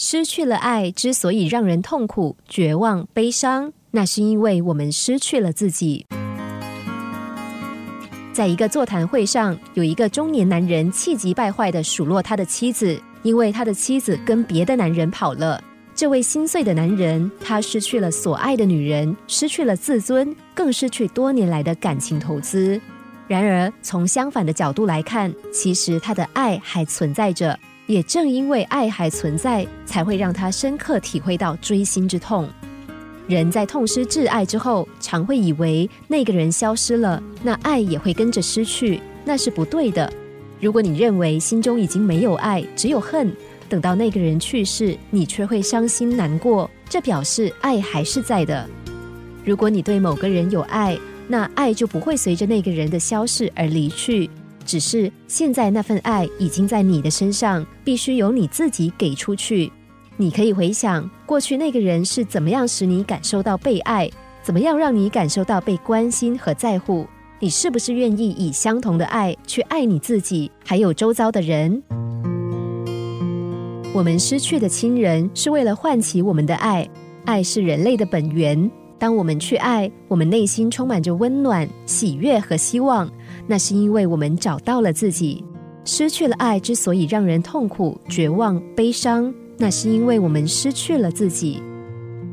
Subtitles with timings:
[0.00, 6.06] 失去了爱，之所以让人痛苦、绝望、悲伤，那是因为我们失去了自己。
[8.32, 15.60] 在一个座谈会上，有一个中年男人气急败坏的数落他的妻子，因为他的妻子跟别的男人跑了。
[15.96, 22.80] 这位心碎的男人，他失去了所爱的女人，失去了自尊，更失去多年来的感情投资。
[23.26, 27.58] 然而，从相反的角度来看，其实他的爱还存在着。
[27.88, 32.46] 也正因为爱还存在，才会让他深刻体会到锥心之痛。
[33.26, 40.12] 人在痛失挚爱之后，常会以为那个人消失了，那爱也会跟着失去，那是不对的。
[40.60, 43.32] 如果你认为心中已经没有爱，只有恨，
[43.70, 48.68] 等到那个人去世，你却会伤心难过，这表示爱还是在的。
[49.46, 54.28] 如果你对某个人有爱，那爱就不会随着那个人的消逝而离去。
[54.68, 59.72] 只是现在那份爱已经在你的身上，必须由你自己给出去。
[60.18, 64.10] 你可以回想过去那个人是怎么样使你感受到被爱，
[64.42, 67.06] 怎么样让你感受到被关心和在乎。
[67.40, 71.82] 你是不是愿意以相同的爱去爱你自己，还有周遭的人？
[73.94, 76.86] 我们失去的亲人是为了唤起我们的爱，
[77.24, 78.70] 爱是人类的本源。
[78.98, 83.08] 当我们去爱，我们内心充满着温暖、喜悦和希望。
[83.46, 85.44] 那是因为我们找到了自己，
[85.84, 91.62] 失去了爱之所以让人痛苦、绝望、悲伤，那是因为我们失去了自己。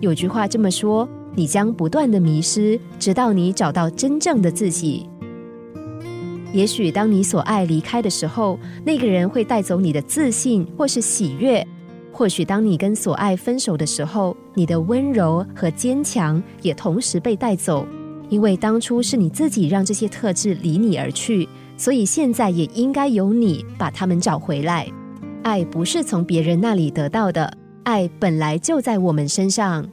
[0.00, 5.06] 有句话这么说：你将不断的迷失，直到你找到真正的自己。
[6.52, 11.64] 也许当你所爱离开的时候，那个人会带走你的自信或是喜悦；
[12.12, 17.86] 或许当你跟所爱分手的时候，你的温柔和坚强也同时被带走。
[18.28, 24.86] 因为当初是你自己让这些特质离你而去，所以现在也应该由你把它们找回来。
[25.42, 27.52] 爱不是从别人那里得到的，
[27.82, 29.84] 爱本来就在我们身上。